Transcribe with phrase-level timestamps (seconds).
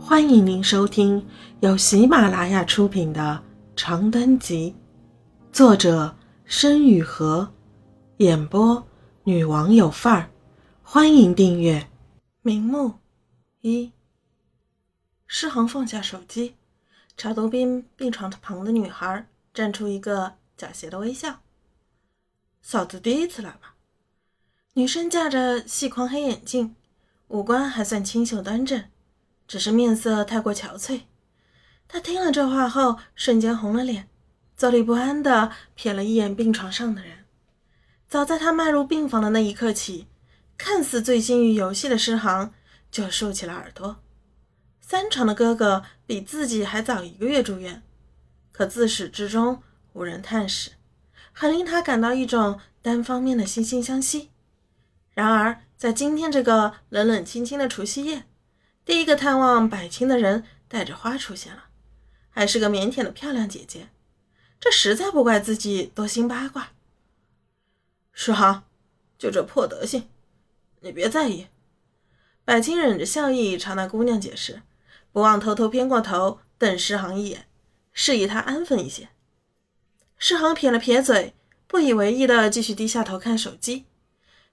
[0.00, 1.26] 欢迎您收听
[1.60, 3.42] 由喜马拉雅出品的
[3.76, 4.74] 《长灯集》，
[5.54, 7.52] 作者申雨禾，
[8.18, 8.86] 演播
[9.24, 10.30] 女王有范儿。
[10.82, 11.90] 欢迎订阅。
[12.42, 12.94] 名目
[13.60, 13.92] 一，
[15.26, 16.54] 诗航放下手机，
[17.16, 21.40] 朝独宾病床旁的女孩绽出一个狡黠的微笑。
[22.62, 23.74] 嫂子第一次来吧？
[24.74, 26.76] 女生架着细框黑眼镜，
[27.26, 28.84] 五官还算清秀端正。
[29.48, 31.00] 只是面色太过憔悴，
[31.88, 34.08] 他听了这话后，瞬间红了脸，
[34.56, 37.24] 坐立不安地瞥了一眼病床上的人。
[38.06, 40.06] 早在他迈入病房的那一刻起，
[40.58, 42.52] 看似醉心于游戏的诗航
[42.90, 43.96] 就竖起了耳朵。
[44.80, 47.82] 三床的哥哥比自己还早一个月住院，
[48.52, 49.62] 可自始至终
[49.94, 50.72] 无人探视，
[51.32, 54.30] 很令他感到一种单方面的惺惺相惜。
[55.12, 58.24] 然而，在今天这个冷冷清清的除夕夜，
[58.88, 61.64] 第一个探望百青的人带着花出现了，
[62.30, 63.90] 还是个腼腆的漂亮姐姐。
[64.58, 66.70] 这实在不怪自己多心八卦。
[68.14, 68.64] 诗航，
[69.18, 70.08] 就这破德行，
[70.80, 71.48] 你别在意。
[72.46, 74.62] 百青忍着笑意朝那姑娘解释，
[75.12, 77.46] 不忘偷偷偏过头瞪诗航一眼，
[77.92, 79.10] 示意他安分一些。
[80.16, 81.34] 诗航撇了撇嘴，
[81.66, 83.84] 不以为意的继续低下头看手机，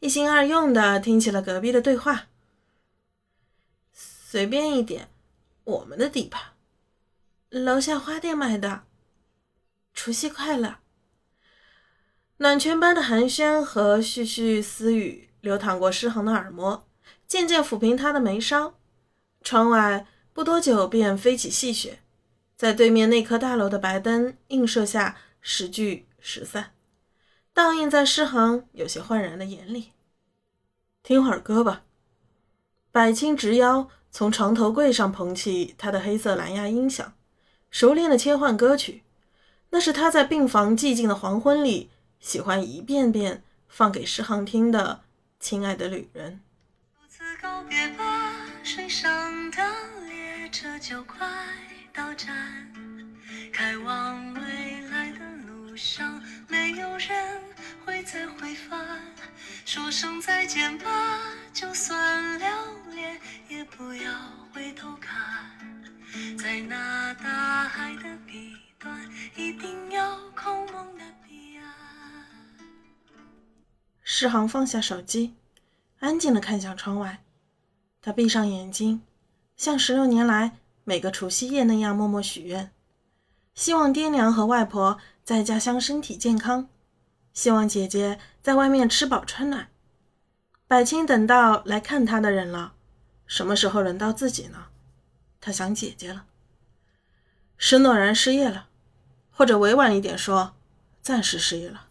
[0.00, 2.28] 一心二用的听起了隔壁的对话。
[4.32, 5.10] 随便一点，
[5.62, 6.54] 我们的地盘。
[7.50, 8.84] 楼下花店买的。
[9.92, 10.78] 除夕快乐。
[12.38, 16.88] 暖泉般的寒暄和絮絮私语流淌过诗航的耳膜，
[17.26, 18.72] 渐渐抚平他的眉梢。
[19.42, 21.98] 窗外不多久便飞起细雪，
[22.56, 26.72] 在对面那棵大楼的白灯映射下时聚时散，
[27.52, 29.92] 倒映在诗航有些焕然的眼里。
[31.02, 31.84] 听会儿歌吧。
[32.90, 33.90] 百青直腰。
[34.14, 37.14] 从床头柜上捧起他的黑色蓝牙音响，
[37.70, 39.04] 熟练的切换歌曲。
[39.70, 41.88] 那是他在病房寂静的黄昏里
[42.20, 45.00] 喜欢一遍遍放给诗航听的
[45.44, 46.32] 《亲爱的旅人》。
[47.00, 49.62] 独自告别吧，水上的
[50.06, 51.26] 列车就快
[51.94, 52.70] 到站，
[53.50, 54.40] 开往未
[54.90, 57.40] 来的路上，没有人
[57.86, 59.00] 会再回返。
[59.64, 61.18] 说声再见吧，
[61.54, 62.46] 就算了。
[62.94, 63.18] 也
[74.22, 75.34] 志航放下手机，
[75.98, 77.24] 安静的看向窗外。
[78.00, 79.02] 他闭上眼睛，
[79.56, 82.70] 像十六年来每个除夕夜那样默默许愿，
[83.52, 86.68] 希望爹娘和外婆在家乡身体健康，
[87.32, 89.66] 希望姐姐在外面吃饱穿暖。
[90.68, 92.74] 百青等到来看他的人了。
[93.26, 94.66] 什么时候轮到自己呢？
[95.40, 96.26] 他想姐姐了。
[97.56, 98.68] 施诺然失业了，
[99.32, 100.54] 或者委婉一点说，
[101.00, 101.88] 暂时失业了。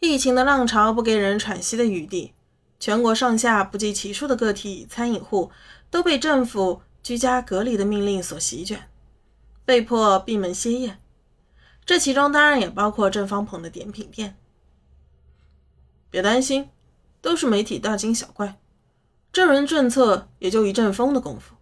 [0.00, 2.32] 疫情的浪潮不给人喘息的余地，
[2.78, 5.50] 全国上下不计其数的个体餐饮户
[5.90, 8.88] 都被政府居家隔离的命令所席卷，
[9.64, 10.98] 被迫闭门歇业。
[11.84, 14.36] 这其中当然也包括郑方鹏的点品店。
[16.10, 16.68] 别担心，
[17.20, 18.58] 都是媒体大惊小怪。
[19.32, 21.54] 这轮政策也就一阵风的功夫。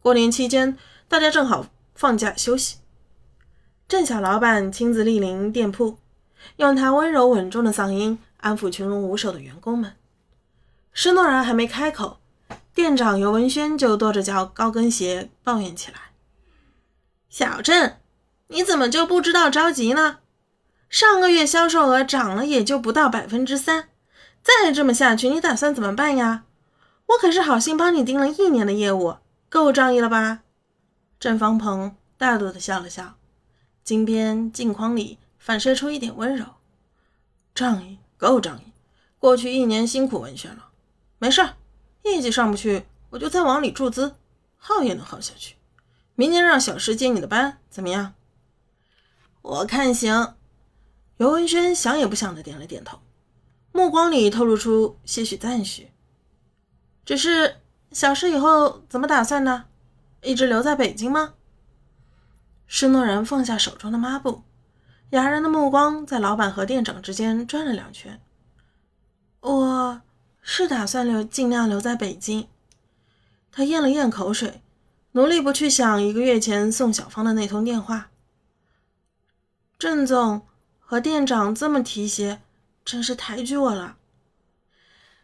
[0.00, 0.76] 过年期间，
[1.08, 2.78] 大家正好放假休息。
[3.88, 5.98] 郑小老板亲自莅临店铺，
[6.56, 9.96] 用他温柔稳重的嗓音安抚群龙无首的员工们。
[10.92, 12.20] 施诺然还没开口，
[12.74, 15.98] 店长尤文轩就跺着脚高跟鞋抱怨起来
[17.30, 17.96] ：“小郑，
[18.48, 20.18] 你怎么就不知道着急呢？
[20.88, 23.88] 上个月销售额涨了也就不到百分之三，
[24.42, 26.44] 再这么下去，你打算怎么办呀？”
[27.06, 29.16] 我可是好心帮你盯了一年的业务，
[29.48, 30.40] 够仗义了吧？
[31.18, 33.16] 郑方鹏大度的笑了笑，
[33.84, 36.46] 金边镜框里反射出一点温柔。
[37.52, 38.72] 仗义，够仗义。
[39.18, 40.68] 过去一年辛苦文轩了，
[41.18, 41.56] 没事儿，
[42.04, 44.14] 业绩上不去，我就再往里注资，
[44.56, 45.56] 耗也能耗下去。
[46.14, 48.14] 明年让小石接你的班，怎么样？
[49.42, 50.34] 我看行。
[51.16, 53.00] 尤文轩想也不想的点了点头，
[53.72, 55.90] 目光里透露出些许赞许。
[57.04, 57.56] 只是
[57.90, 59.64] 小石以后怎么打算呢？
[60.22, 61.34] 一直留在北京吗？
[62.68, 64.44] 施诺然放下手中的抹布，
[65.12, 68.18] 哑然的目光在老板和店长之间转了两圈。
[69.40, 70.00] 我
[70.40, 72.48] 是打算留，尽量留在北京。
[73.50, 74.62] 他咽了咽口水，
[75.10, 78.08] 努力不去想一个月前宋小芳的那通电话。
[79.78, 80.46] 郑总
[80.80, 82.40] 和店长这么提携，
[82.82, 83.98] 真是抬举我了。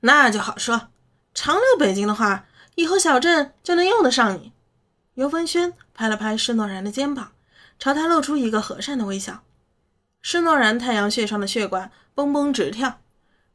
[0.00, 0.90] 那就好说。
[1.34, 2.46] 常留北京的话，
[2.76, 4.52] 以后小镇就能用得上你。
[5.14, 7.32] 尤文轩拍了拍施诺然的肩膀，
[7.80, 9.42] 朝他露出一个和善的微笑。
[10.22, 13.00] 施诺然太阳穴上的血管蹦蹦直跳，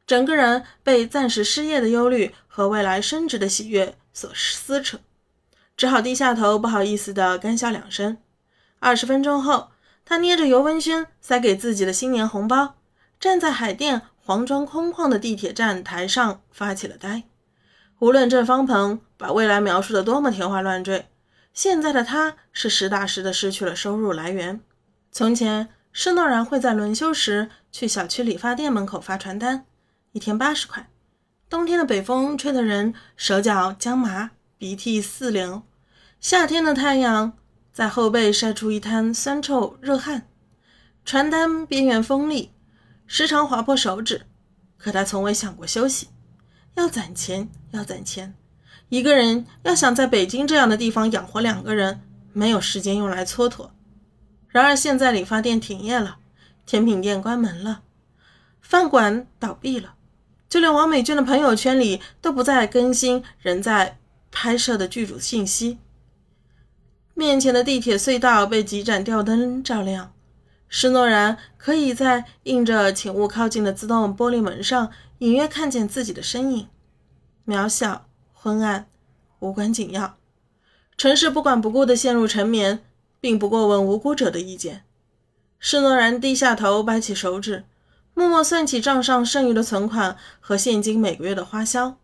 [0.06, 4.98] 整个人被暂时失业的忧虑和未来升职的喜悦所撕扯，
[5.76, 8.18] 只好低下头，不好意思地干笑两声。
[8.78, 9.70] 二十分钟后，
[10.04, 12.76] 他捏着尤文轩塞给自己的新年红包，
[13.18, 17.24] 站在海淀黄砖空旷的地铁站台上发起了呆。
[17.98, 21.08] 无论郑方鹏把未来描述的多么天花乱坠，
[21.52, 24.60] 现在的他是实打实的失去了收入来源。
[25.10, 25.68] 从前，
[26.00, 29.64] 施诺然会在轮休时去小区理发店门口发传单，
[30.12, 30.88] 一天八十块。
[31.50, 35.62] 冬天的北风吹得人手脚僵麻，鼻涕四流；
[36.20, 37.36] 夏天的太阳
[37.72, 40.28] 在后背晒出一滩酸臭热汗，
[41.04, 42.52] 传单边缘锋利，
[43.08, 44.22] 时常划破手指。
[44.76, 46.10] 可他从未想过休息。
[46.76, 48.32] 要攒钱，要攒钱。
[48.88, 52.00] 一个人要想在北京这样的地方养活两个人，
[52.32, 53.70] 没有时间用来蹉跎。
[54.48, 56.18] 然而现在理发店停业了，
[56.66, 57.82] 甜品店关门了，
[58.60, 59.94] 饭馆倒闭了，
[60.48, 63.98] 就连王美娟的朋友圈里都不再更新仍在
[64.30, 65.78] 拍摄的剧组信息。
[67.14, 70.12] 面前的地铁隧道被几盏吊灯照亮，
[70.68, 74.90] 施诺然可以在印着“请勿靠近”的自动玻璃门上。
[75.18, 76.68] 隐约看见自己的身影，
[77.44, 78.86] 渺小、昏暗、
[79.40, 80.16] 无关紧要。
[80.96, 82.84] 城市不管不顾地陷入沉眠，
[83.20, 84.84] 并不过问无辜者的意见。
[85.58, 87.64] 施诺然低下头，掰起手指，
[88.14, 91.96] 默默算起账上剩余的存款和现金每个月的花销。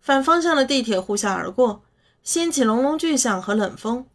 [0.00, 1.82] 反方向的地铁呼啸而过，
[2.22, 4.06] 掀起隆隆巨响和冷风。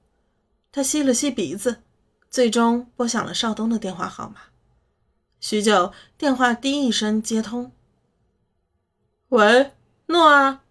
[0.71, 1.83] 他吸了吸鼻子，
[2.31, 4.37] 最终拨响了邵东的电话号码。
[5.39, 7.71] 许久，电话滴一声接通。
[9.29, 9.71] 喂，
[10.07, 10.61] 诺啊！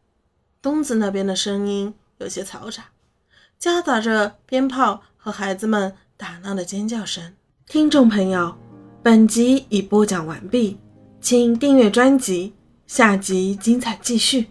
[0.61, 2.87] 东子那边的声音有些嘈杂，
[3.59, 7.23] 夹杂着鞭炮和孩子们打闹的尖叫声。
[7.69, 8.53] 听众朋友，
[9.05, 10.77] 本集已播讲完毕，
[11.21, 12.53] 请订阅专辑，
[12.89, 14.47] 下集精彩继续。